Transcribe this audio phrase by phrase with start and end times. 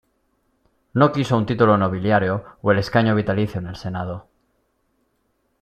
[0.93, 4.27] No quiso un título nobiliario o el escaño vitalicio en el Senado.